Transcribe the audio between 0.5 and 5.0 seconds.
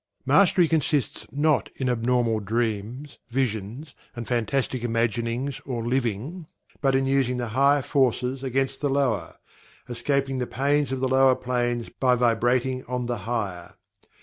consists not in abnormal dreams, visions and fantastic